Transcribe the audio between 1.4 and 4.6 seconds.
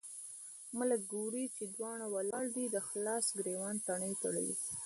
چې دواړه ولاړ دي، د خلاص ګرېوان تڼۍ تړي.